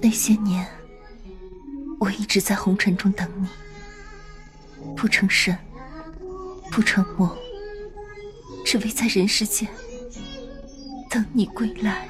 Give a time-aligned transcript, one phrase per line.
[0.00, 0.66] 那些年
[2.00, 3.48] 我一直在红尘中等你。
[4.96, 5.56] 不成神
[6.70, 7.36] 不成魔
[8.64, 9.68] 只为在人世间
[11.08, 12.08] 等你归来。